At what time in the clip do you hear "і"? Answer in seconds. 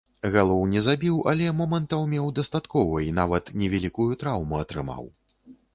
3.11-3.15